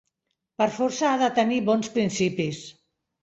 [0.61, 2.63] Per força ha de tenir bons principis